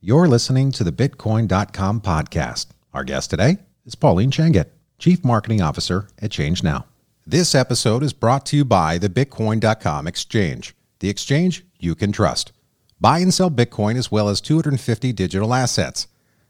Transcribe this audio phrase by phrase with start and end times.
[0.00, 2.66] You're listening to the Bitcoin.com podcast.
[2.94, 4.66] Our guest today is Pauline Shangett,
[5.00, 6.86] Chief Marketing Officer at Change Now.
[7.26, 12.52] This episode is brought to you by the Bitcoin.com exchange, the exchange you can trust.
[13.00, 16.06] Buy and sell Bitcoin as well as 250 digital assets.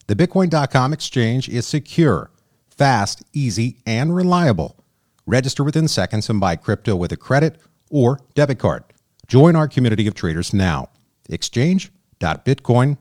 [0.08, 2.30] The Bitcoin.com exchange is secure,
[2.68, 4.76] fast, easy, and reliable.
[5.24, 7.56] Register within seconds and buy crypto with a credit
[7.90, 8.84] or debit card.
[9.26, 10.90] Join our community of traders now.
[11.30, 12.98] Exchange.bitcoin.com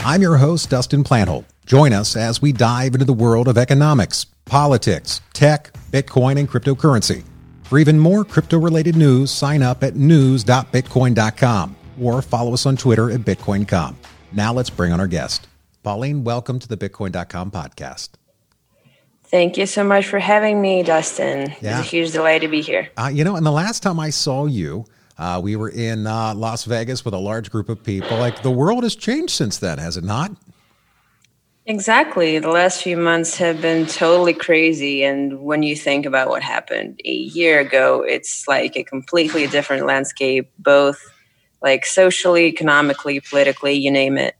[0.00, 1.44] I'm your host, Dustin Plantholt.
[1.66, 7.24] Join us as we dive into the world of economics, politics, tech, Bitcoin, and cryptocurrency.
[7.64, 13.10] For even more crypto related news, sign up at news.bitcoin.com or follow us on Twitter
[13.10, 13.96] at BitcoinCom.
[14.32, 15.46] Now let's bring on our guest.
[15.82, 18.10] Pauline, welcome to the Bitcoin.com podcast.
[19.24, 21.54] Thank you so much for having me, Dustin.
[21.60, 21.80] Yeah.
[21.80, 22.88] It's a huge delight to be here.
[22.96, 24.86] Uh, you know, and the last time I saw you,
[25.18, 28.16] uh, we were in uh, Las Vegas with a large group of people.
[28.16, 30.32] Like the world has changed since then, has it not?
[31.66, 32.38] Exactly.
[32.38, 35.04] The last few months have been totally crazy.
[35.04, 39.84] And when you think about what happened a year ago, it's like a completely different
[39.84, 40.98] landscape, both
[41.60, 44.34] like socially, economically, politically, you name it.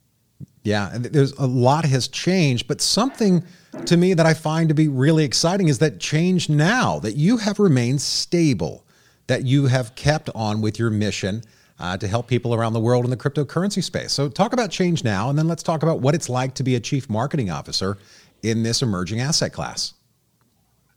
[0.62, 3.44] Yeah, there's a lot has changed, but something
[3.84, 7.36] to me that I find to be really exciting is that change now, that you
[7.38, 8.86] have remained stable
[9.28, 11.42] that you have kept on with your mission
[11.78, 14.12] uh, to help people around the world in the cryptocurrency space.
[14.12, 16.74] So, talk about change now, and then let's talk about what it's like to be
[16.74, 17.96] a chief marketing officer
[18.42, 19.94] in this emerging asset class.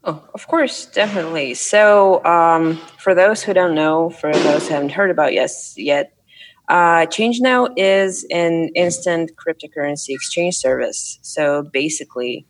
[0.04, 1.54] Oh, of course, definitely.
[1.54, 6.12] So, um, for those who don't know, for those who haven't heard about yes yet,
[6.68, 11.18] uh, Change Now is an instant cryptocurrency exchange service.
[11.22, 12.46] So basically,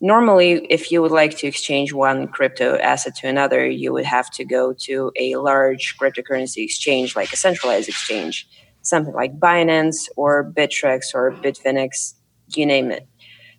[0.00, 4.30] normally if you would like to exchange one crypto asset to another you would have
[4.30, 8.48] to go to a large cryptocurrency exchange like a centralized exchange
[8.82, 12.14] something like binance or bittrex or bitfinex
[12.54, 13.06] you name it.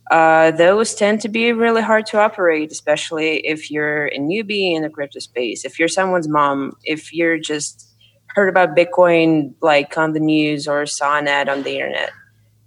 [0.10, 4.82] Uh, those tend to be really hard to operate especially if you're a newbie in
[4.82, 5.66] the crypto space.
[5.66, 7.86] If you're someone's mom if you're just
[8.30, 12.12] heard about bitcoin like on the news or saw an ad on the internet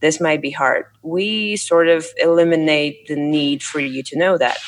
[0.03, 0.85] this might be hard.
[1.03, 4.59] We sort of eliminate the need for you to know that.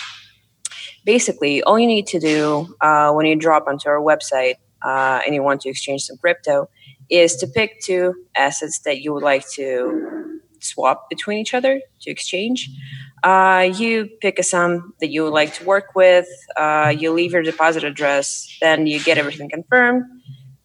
[1.05, 5.35] Basically, all you need to do uh, when you drop onto our website uh, and
[5.35, 6.71] you want to exchange some crypto
[7.11, 12.11] is to pick two assets that you would like to swap between each other to
[12.11, 12.71] exchange.
[13.23, 17.33] Uh, you pick a sum that you would like to work with, uh, you leave
[17.33, 20.05] your deposit address, then you get everything confirmed.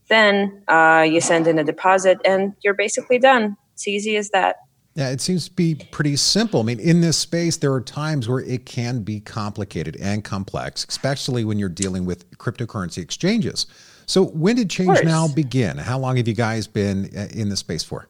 [0.10, 3.58] Then uh, you send in a deposit, and you're basically done.
[3.80, 4.58] It's easy as that.
[4.96, 6.60] Yeah, it seems to be pretty simple.
[6.60, 10.86] I mean, in this space, there are times where it can be complicated and complex,
[10.90, 13.68] especially when you're dealing with cryptocurrency exchanges.
[14.06, 15.78] So, when did Change Now begin?
[15.78, 18.10] How long have you guys been uh, in this space for?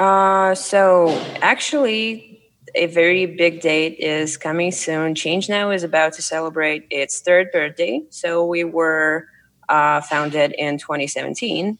[0.00, 1.10] Uh, so,
[1.40, 2.42] actually,
[2.74, 5.14] a very big date is coming soon.
[5.14, 8.02] Change Now is about to celebrate its third birthday.
[8.10, 9.28] So, we were
[9.68, 11.78] uh, founded in 2017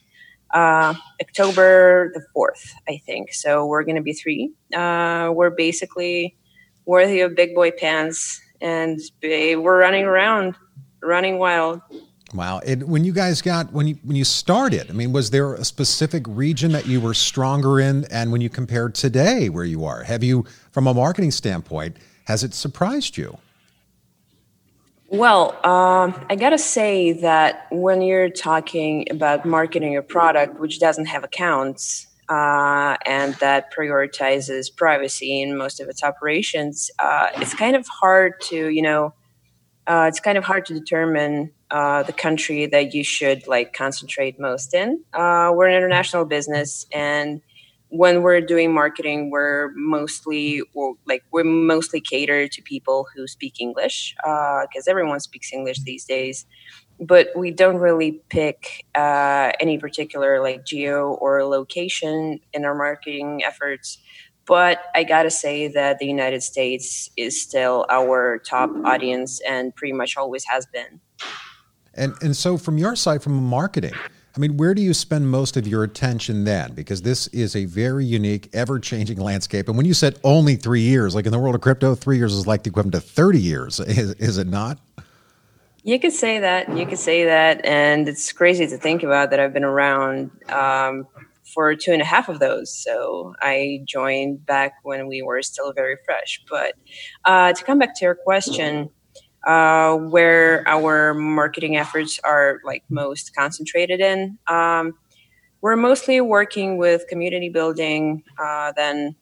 [0.53, 3.33] uh, October the 4th, I think.
[3.33, 4.53] So we're going to be three.
[4.75, 6.37] Uh, we're basically
[6.85, 10.55] worthy of big boy pants and we're running around,
[11.03, 11.81] running wild.
[12.35, 12.61] Wow!
[12.67, 15.65] And when you guys got when you when you started, I mean, was there a
[15.65, 18.07] specific region that you were stronger in?
[18.11, 22.43] And when you compared today, where you are, have you, from a marketing standpoint, has
[22.43, 23.37] it surprised you?
[25.13, 31.05] Well, uh, I gotta say that when you're talking about marketing a product which doesn't
[31.05, 37.77] have accounts uh, and that prioritizes privacy in most of its operations, uh, it's kind
[37.77, 39.13] of hard to, you know,
[39.87, 44.41] uh, it's kind of hard to determine uh, the country that you should like concentrate
[44.41, 45.05] most in.
[45.13, 47.43] Uh, we're an international business, and
[47.93, 50.63] when we're doing marketing, we're mostly
[51.07, 56.07] like we're mostly catered to people who speak English because uh, everyone speaks English these
[56.07, 56.47] days.
[56.99, 63.45] But we don't really pick uh, any particular like geo or location in our marketing
[63.45, 63.99] efforts.
[64.47, 69.93] But I gotta say that the United States is still our top audience and pretty
[69.93, 70.99] much always has been.
[71.93, 73.93] And and so from your side, from marketing,
[74.35, 76.73] I mean, where do you spend most of your attention then?
[76.73, 79.69] Because this is a very unique, ever changing landscape.
[79.69, 82.33] And when you said only three years, like in the world of crypto, three years
[82.33, 84.79] is like the equivalent to 30 years, is, is it not?
[85.83, 86.75] You could say that.
[86.75, 87.65] You could say that.
[87.65, 91.07] And it's crazy to think about that I've been around um,
[91.53, 92.75] for two and a half of those.
[92.75, 96.41] So I joined back when we were still very fresh.
[96.49, 96.75] But
[97.27, 98.89] uh, to come back to your question,
[99.45, 104.39] uh, where our marketing efforts are like most concentrated in.
[104.49, 104.95] Um,
[105.61, 108.25] we're mostly working with community building.
[108.39, 109.15] Uh, then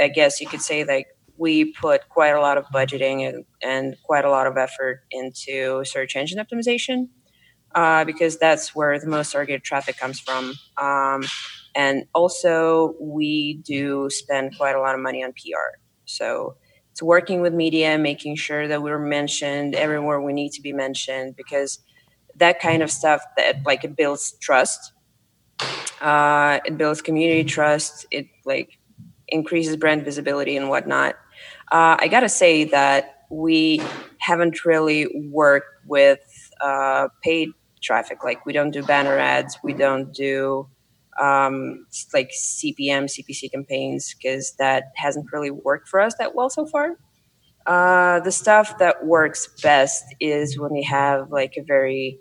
[0.00, 1.06] I guess you could say like
[1.36, 5.84] we put quite a lot of budgeting and, and quite a lot of effort into
[5.84, 7.08] search engine optimization
[7.74, 10.54] uh, because that's where the most targeted traffic comes from.
[10.76, 11.24] Um,
[11.74, 15.78] and also, we do spend quite a lot of money on PR.
[16.04, 16.56] So
[16.94, 21.34] it's working with media, making sure that we're mentioned everywhere we need to be mentioned
[21.34, 21.80] because
[22.36, 24.92] that kind of stuff that like it builds trust
[26.00, 28.78] uh, it builds community trust it like
[29.26, 31.16] increases brand visibility and whatnot.
[31.72, 33.82] Uh, i gotta say that we
[34.18, 36.20] haven't really worked with
[36.60, 37.48] uh, paid
[37.82, 38.22] traffic.
[38.22, 40.68] Like we don't do banner ads we don't do
[41.20, 46.66] um, like cpm cpc campaigns because that hasn't really worked for us that well so
[46.66, 46.96] far.
[47.66, 52.18] Uh, the stuff that works best is when you have like a very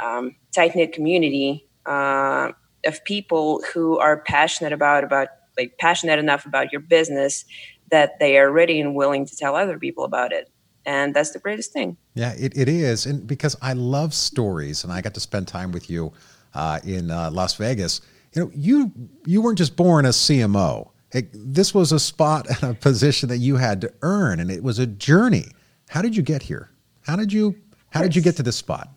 [0.00, 2.50] um, tight knit community uh,
[2.86, 7.44] of people who are passionate about about like passionate enough about your business
[7.90, 10.50] that they are ready and willing to tell other people about it.
[10.86, 11.96] And that's the greatest thing.
[12.14, 13.04] Yeah it, it is.
[13.04, 16.12] And because i love stories and i got to spend time with you
[16.54, 18.00] uh, in uh, las vegas
[18.34, 18.92] you know you
[19.26, 23.38] you weren't just born a cmo it, this was a spot and a position that
[23.38, 25.46] you had to earn and it was a journey
[25.88, 26.70] how did you get here
[27.06, 27.54] how did you
[27.90, 28.90] how did you get to this spot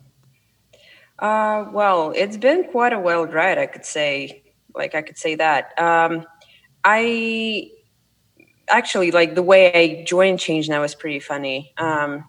[1.22, 4.42] uh, well, it's been quite a wild ride, I could say.
[4.74, 5.72] Like, I could say that.
[5.78, 6.26] Um,
[6.82, 7.70] I
[8.68, 11.72] actually, like, the way I joined Change Now is pretty funny.
[11.78, 12.24] Um,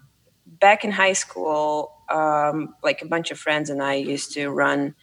[0.45, 4.93] back in high school, um, like, a bunch of friends and I used to run,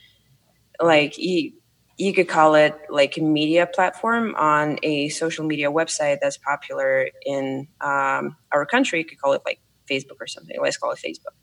[0.80, 1.52] like, you,
[2.00, 7.10] you could call it like a media platform on a social media website that's popular
[7.26, 9.00] in um, our country.
[9.00, 10.56] You could call it like Facebook or something.
[10.62, 11.36] Let's call it Facebook.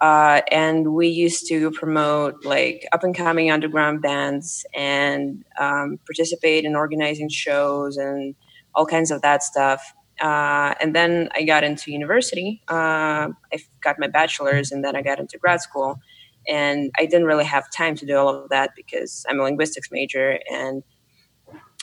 [0.00, 6.64] Uh, and we used to promote like up and coming underground bands and um, participate
[6.64, 8.34] in organizing shows and
[8.74, 9.94] all kinds of that stuff.
[10.20, 12.60] Uh, and then I got into university.
[12.68, 16.00] Uh, I got my bachelor's and then I got into grad school.
[16.48, 19.90] And I didn't really have time to do all of that because I'm a linguistics
[19.90, 20.38] major.
[20.50, 20.82] And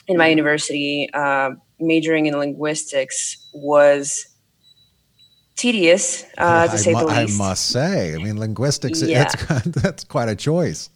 [0.06, 4.26] in my university, uh, majoring in linguistics was
[5.56, 7.40] tedious, uh, to say mu- the least.
[7.40, 8.14] I must say.
[8.14, 9.24] I mean, linguistics, yeah.
[9.24, 10.90] that's, that's quite a choice.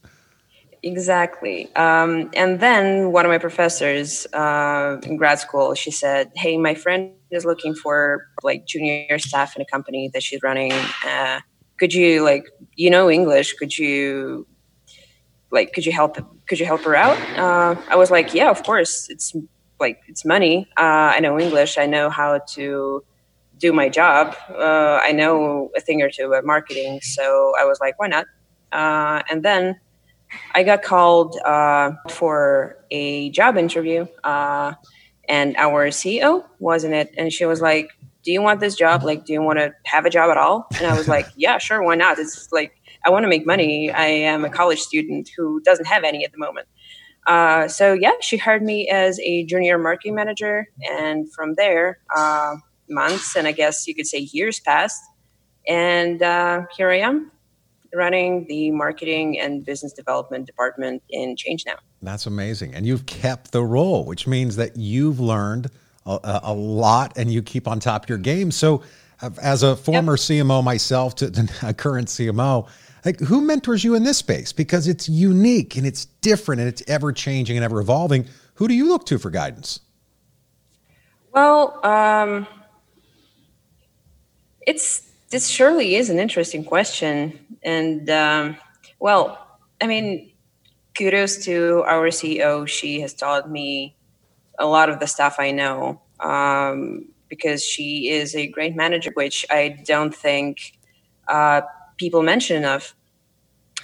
[0.83, 1.75] Exactly.
[1.77, 6.75] Um, and then one of my professors uh, in grad school, she said, "Hey, my
[6.75, 10.73] friend is looking for like junior staff in a company that she's running.
[11.07, 11.41] Uh,
[11.79, 12.45] could you like,
[12.77, 13.55] you know, English?
[13.55, 14.47] Could you
[15.51, 16.17] like, could you help?
[16.47, 19.09] Could you help her out?" Uh, I was like, "Yeah, of course.
[19.11, 19.35] It's
[19.81, 20.69] like it's money.
[20.77, 21.79] Uh, I know English.
[21.79, 23.05] I know how to."
[23.59, 24.37] do my job.
[24.51, 28.27] Uh, I know a thing or two about marketing, so I was like, why not?
[28.73, 29.79] Uh, and then
[30.55, 34.75] I got called uh, for a job interview, uh,
[35.29, 37.89] and our CEO was in it, and she was like,
[38.25, 39.05] "Do you want this job?
[39.05, 41.59] Like, do you want to have a job at all?" And I was like, "Yeah,
[41.59, 43.91] sure, why not?" It's like I want to make money.
[43.91, 46.67] I am a college student who doesn't have any at the moment.
[47.27, 52.57] Uh, so yeah, she hired me as a junior marketing manager, and from there, uh,
[52.89, 55.03] months and I guess you could say years passed.
[55.67, 57.31] And uh, here I am
[57.95, 61.77] running the marketing and business development department in Change Now.
[62.03, 62.75] That's amazing.
[62.75, 65.71] And you've kept the role, which means that you've learned
[66.07, 68.51] a, a lot and you keep on top of your game.
[68.51, 68.83] So,
[69.41, 70.21] as a former yep.
[70.21, 72.69] CMO myself to, a current CMO,
[73.05, 74.53] like who mentors you in this space?
[74.53, 78.27] Because it's unique and it's different and it's ever changing and ever evolving.
[78.55, 79.81] Who do you look to for guidance?
[81.33, 82.47] Well, um,
[84.67, 88.57] it's this surely is an interesting question, and um,
[89.01, 90.31] well, I mean,
[90.97, 92.69] kudos to our CEO.
[92.69, 93.97] She has taught me
[94.59, 99.45] a lot of the stuff I know um, because she is a great manager, which
[99.51, 100.79] I don't think
[101.29, 101.63] uh,
[101.97, 102.95] people mention enough.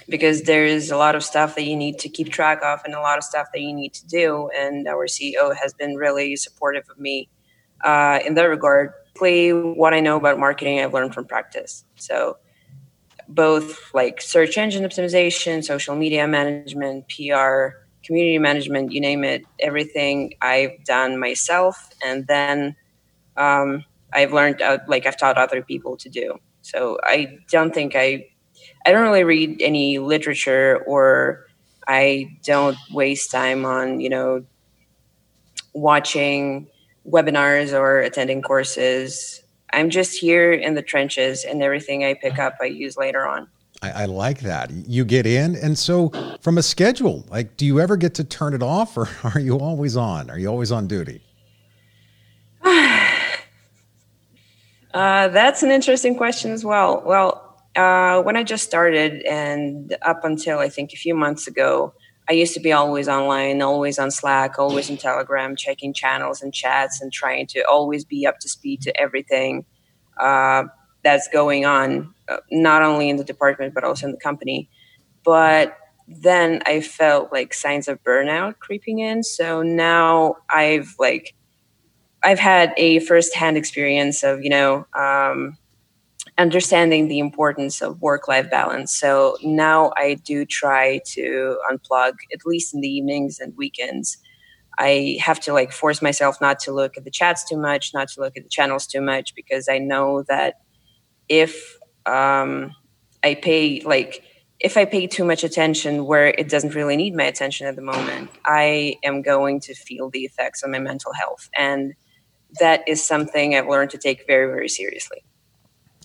[0.09, 2.99] Because there's a lot of stuff that you need to keep track of, and a
[2.99, 4.49] lot of stuff that you need to do.
[4.57, 7.29] And our CEO has been really supportive of me
[7.83, 11.85] uh, in that regard what I know about marketing I've learned from practice.
[11.95, 12.37] So
[13.27, 20.33] both like search engine optimization, social media management, PR, community management, you name it, everything
[20.41, 21.89] I've done myself.
[22.03, 22.75] And then
[23.37, 26.39] um, I've learned, uh, like I've taught other people to do.
[26.61, 28.27] So I don't think I,
[28.85, 31.45] I don't really read any literature or
[31.87, 34.45] I don't waste time on, you know,
[35.73, 36.67] watching
[37.07, 39.41] webinars or attending courses.
[39.73, 43.47] I'm just here in the trenches, and everything I pick up, I use later on.
[43.81, 44.69] I, I, like that.
[44.71, 46.11] You get in, and so
[46.41, 49.57] from a schedule, like, do you ever get to turn it off, or are you
[49.57, 50.29] always on?
[50.29, 51.21] Are you always on duty?
[54.93, 57.01] Uh, that's an interesting question as well.
[57.05, 61.93] Well, uh, when I just started, and up until I think a few months ago,
[62.29, 66.53] I used to be always online, always on Slack, always in Telegram, checking channels and
[66.53, 69.65] chats, and trying to always be up to speed to everything
[70.17, 70.63] uh,
[71.03, 74.69] that's going on, uh, not only in the department but also in the company.
[75.23, 75.77] But
[76.07, 79.23] then I felt like signs of burnout creeping in.
[79.23, 81.33] So now I've like
[82.23, 85.57] I've had a firsthand experience of you know um,
[86.37, 88.97] understanding the importance of work life balance.
[88.97, 94.17] So now I do try to unplug at least in the evenings and weekends.
[94.79, 98.07] I have to like force myself not to look at the chats too much, not
[98.09, 100.55] to look at the channels too much, because I know that
[101.31, 102.75] if um,
[103.23, 104.23] I pay like
[104.59, 107.81] if I pay too much attention where it doesn't really need my attention at the
[107.81, 111.49] moment, I am going to feel the effects on my mental health.
[111.57, 111.95] And
[112.59, 115.23] that is something I've learned to take very, very seriously.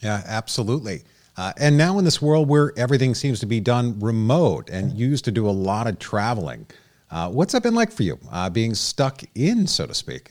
[0.03, 1.03] Yeah, absolutely.
[1.37, 5.07] Uh, and now in this world where everything seems to be done remote, and you
[5.07, 6.67] used to do a lot of traveling,
[7.11, 10.31] uh, what's that been like for you, uh, being stuck in, so to speak?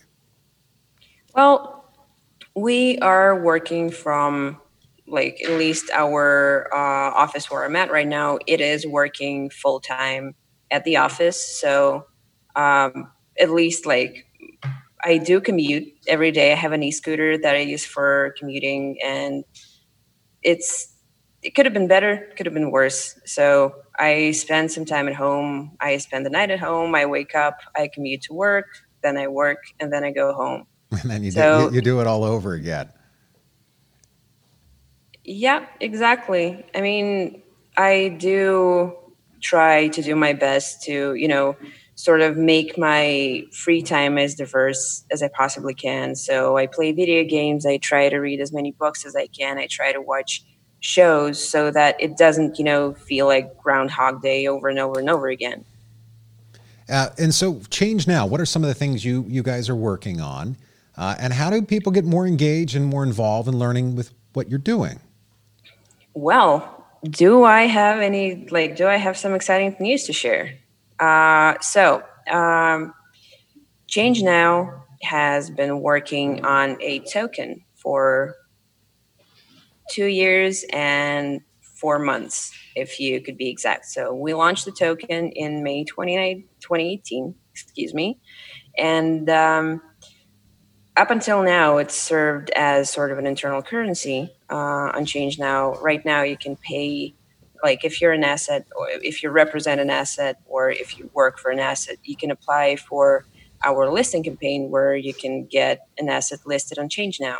[1.35, 1.93] Well,
[2.55, 4.59] we are working from
[5.07, 8.39] like at least our uh, office where I'm at right now.
[8.47, 10.35] It is working full time
[10.71, 12.05] at the office, so
[12.55, 14.25] um, at least like
[15.03, 16.51] I do commute every day.
[16.51, 19.43] I have an e-scooter that I use for commuting, and
[20.41, 20.91] it's
[21.43, 23.19] it could have been better, could have been worse.
[23.25, 25.77] So I spend some time at home.
[25.79, 26.95] I spend the night at home.
[26.95, 28.65] I wake up, I commute to work,
[29.03, 30.65] then I work, and then I go home.
[31.01, 32.89] And then you, so, do, you do it all over again.
[35.25, 36.63] Yeah, exactly.
[36.75, 37.41] I mean,
[37.75, 38.95] I do
[39.41, 41.57] try to do my best to, you know,
[41.95, 46.15] sort of make my free time as diverse as I possibly can.
[46.15, 49.57] So I play video games, I try to read as many books as I can,
[49.57, 50.43] I try to watch
[50.79, 55.09] shows so that it doesn't, you know, feel like Groundhog Day over and over and
[55.09, 55.65] over again.
[56.87, 58.27] Uh, and so, change now.
[58.27, 60.55] What are some of the things you you guys are working on,
[60.95, 64.49] uh, and how do people get more engaged and more involved in learning with what
[64.49, 64.99] you're doing?
[66.15, 68.77] Well, do I have any like?
[68.77, 70.57] Do I have some exciting news to share?
[70.97, 72.93] Uh, so, um,
[73.87, 78.35] Change Now has been working on a token for
[79.91, 83.83] two years and four months, if you could be exact.
[83.83, 88.19] So, we launched the token in May 2018, excuse me.
[88.77, 89.81] And um,
[90.97, 94.55] up until now, it's served as sort of an internal currency uh,
[94.95, 95.73] on Change Now.
[95.75, 97.15] Right now, you can pay
[97.63, 101.39] like if you're an asset or if you represent an asset or if you work
[101.39, 103.25] for an asset you can apply for
[103.63, 107.39] our listing campaign where you can get an asset listed on change now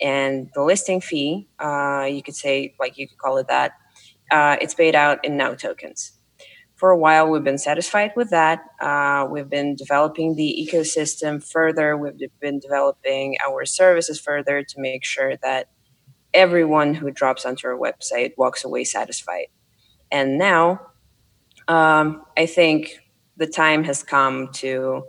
[0.00, 3.72] and the listing fee uh, you could say like you could call it that
[4.30, 6.12] uh, it's paid out in now tokens
[6.80, 11.96] for a while we've been satisfied with that uh, we've been developing the ecosystem further
[11.96, 15.68] we've been developing our services further to make sure that
[16.34, 19.46] everyone who drops onto our website walks away satisfied.
[20.10, 20.80] And now,
[21.68, 23.00] um, I think
[23.36, 25.04] the time has come to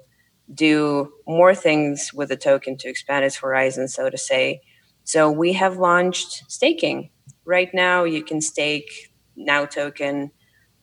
[0.54, 4.62] do more things with the token to expand its horizon, so to say.
[5.04, 7.10] So we have launched staking.
[7.46, 10.32] Right now, you can stake Now token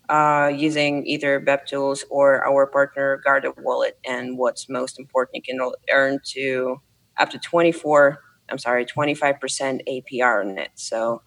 [0.08, 3.98] uh, using either BEP tools or our partner Guarda Wallet.
[4.06, 6.80] And what's most important, you can earn to
[7.18, 9.40] up to 24 I'm sorry, 25%
[9.86, 10.70] APR on it.
[10.74, 11.22] So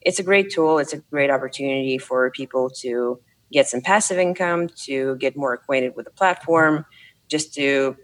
[0.00, 0.78] it's a great tool.
[0.78, 3.20] It's a great opportunity for people to
[3.52, 6.84] get some passive income, to get more acquainted with the platform,
[7.28, 7.96] just to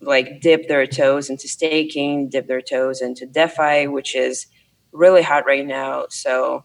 [0.00, 4.46] like dip their toes into staking, dip their toes into DeFi, which is
[4.92, 6.06] really hot right now.
[6.10, 6.64] So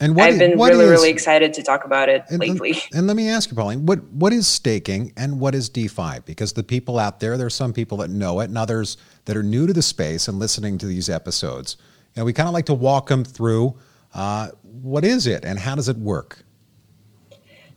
[0.00, 2.78] and what I've been really, is, really excited to talk about it and, lately.
[2.94, 6.20] And let me ask you, Pauline, what what is staking and what is DeFi?
[6.24, 9.42] Because the people out there, there's some people that know it, and others that are
[9.42, 11.76] new to the space and listening to these episodes.
[12.16, 13.76] And we kind of like to walk them through
[14.14, 16.44] uh, what is it and how does it work.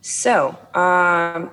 [0.00, 1.50] So, um,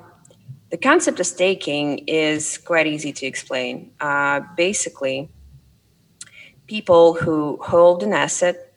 [0.70, 3.92] the concept of staking is quite easy to explain.
[4.00, 5.30] Uh, basically,
[6.68, 8.71] people who hold an asset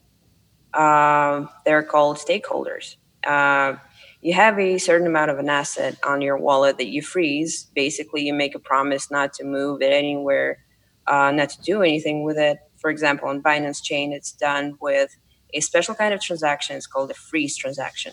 [0.75, 2.97] uh, they're called stakeholders.
[3.27, 3.77] Uh,
[4.21, 7.65] you have a certain amount of an asset on your wallet that you freeze.
[7.75, 10.59] Basically, you make a promise not to move it anywhere,
[11.07, 12.59] uh, not to do anything with it.
[12.79, 15.15] For example, on Binance Chain, it's done with
[15.53, 16.77] a special kind of transaction.
[16.77, 18.13] It's called a freeze transaction.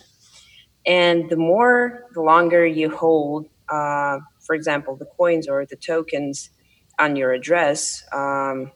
[0.86, 6.50] And the more, the longer you hold, uh, for example, the coins or the tokens
[6.98, 8.70] on your address, um,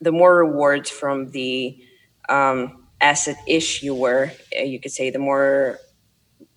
[0.00, 1.76] the more rewards from the
[2.28, 5.78] um, asset issuer, uh, you could say, the more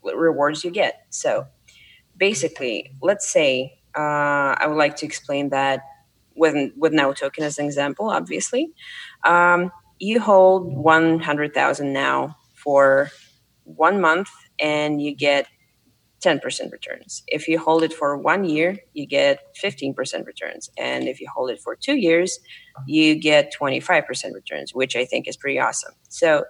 [0.03, 1.05] rewards you get.
[1.09, 1.47] So
[2.17, 5.81] basically, let's say uh, I would like to explain that
[6.35, 8.09] with with now token as an example.
[8.09, 8.71] Obviously,
[9.23, 13.09] um, you hold one hundred thousand now for
[13.63, 15.47] one month, and you get
[16.23, 17.23] 10% returns.
[17.27, 20.69] If you hold it for one year, you get 15% returns.
[20.77, 22.39] And if you hold it for two years,
[22.87, 25.93] you get 25% returns, which I think is pretty awesome.
[26.09, 26.45] So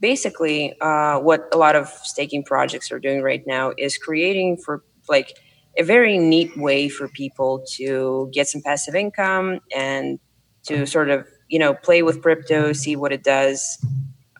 [0.00, 4.82] basically, uh, what a lot of staking projects are doing right now is creating for
[5.08, 5.36] like
[5.78, 10.18] a very neat way for people to get some passive income and
[10.64, 13.78] to sort of, you know, play with crypto, see what it does,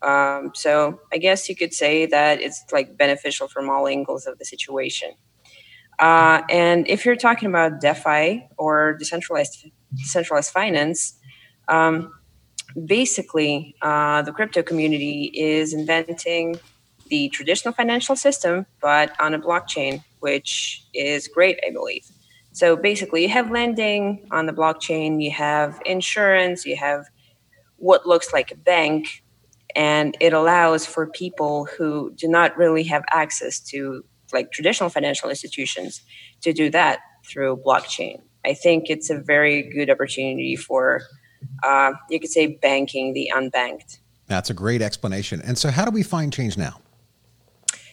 [0.02, 4.38] um, so I guess you could say that it's like beneficial from all angles of
[4.38, 5.12] the situation.
[5.98, 11.18] Uh, and if you're talking about DeFi or decentralized decentralized finance,
[11.68, 12.12] um,
[12.86, 16.56] basically uh, the crypto community is inventing
[17.08, 22.04] the traditional financial system, but on a blockchain, which is great, I believe.
[22.52, 27.06] So basically, you have lending on the blockchain, you have insurance, you have
[27.76, 29.22] what looks like a bank,
[29.78, 35.30] and it allows for people who do not really have access to like traditional financial
[35.30, 36.02] institutions
[36.40, 38.20] to do that through blockchain.
[38.44, 41.02] I think it's a very good opportunity for,
[41.62, 43.98] uh, you could say, banking the unbanked.
[44.26, 45.40] That's a great explanation.
[45.42, 46.80] And so, how do we find Change Now?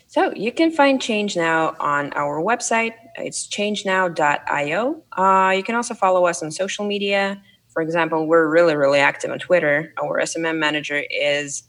[0.07, 2.93] So, you can find Change Now on our website.
[3.15, 5.03] It's changenow.io.
[5.15, 7.41] Uh, you can also follow us on social media.
[7.69, 9.93] For example, we're really, really active on Twitter.
[10.01, 11.63] Our SMM manager is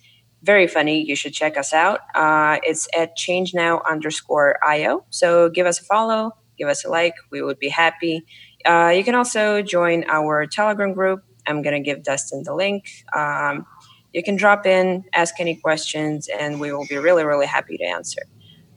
[0.46, 1.04] very funny.
[1.04, 2.00] You should check us out.
[2.14, 5.04] Uh, it's at change now underscore io.
[5.10, 7.14] So give us a follow, give us a like.
[7.30, 8.24] We would be happy.
[8.64, 11.22] Uh, you can also join our Telegram group.
[11.46, 12.88] I'm going to give Dustin the link.
[13.14, 13.66] Um,
[14.12, 17.84] you can drop in, ask any questions, and we will be really, really happy to
[17.84, 18.22] answer.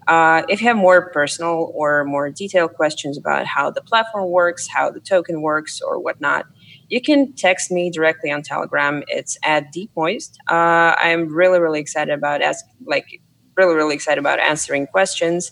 [0.07, 4.67] Uh, if you have more personal or more detailed questions about how the platform works,
[4.67, 6.45] how the token works, or whatnot,
[6.89, 9.03] you can text me directly on Telegram.
[9.07, 10.37] It's at Deep Moist.
[10.49, 13.21] Uh, I'm really, really excited about ask like
[13.55, 15.51] really, really excited about answering questions.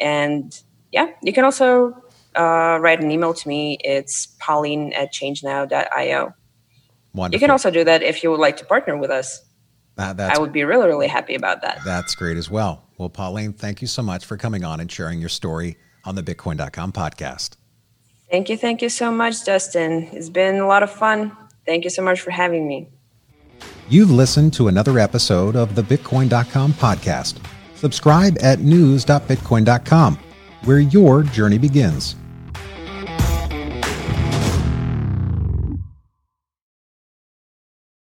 [0.00, 0.56] And
[0.92, 1.96] yeah, you can also
[2.36, 3.78] uh, write an email to me.
[3.80, 6.34] It's Pauline at changenow.io.
[7.14, 7.34] Wonderful.
[7.34, 9.42] You can also do that if you would like to partner with us.
[9.96, 11.80] Uh, I would be really, really happy about that.
[11.84, 12.84] That's great as well.
[12.98, 16.22] Well, Pauline, thank you so much for coming on and sharing your story on the
[16.22, 17.57] Bitcoin.com podcast.
[18.30, 18.56] Thank you.
[18.56, 20.08] Thank you so much, Dustin.
[20.12, 21.36] It's been a lot of fun.
[21.66, 22.88] Thank you so much for having me.
[23.88, 27.38] You've listened to another episode of the Bitcoin.com podcast.
[27.74, 30.18] Subscribe at news.bitcoin.com,
[30.64, 32.16] where your journey begins.